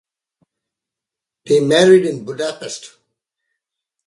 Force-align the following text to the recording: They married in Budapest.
They 1.45 1.59
married 1.59 2.07
in 2.07 2.25
Budapest. 2.25 2.97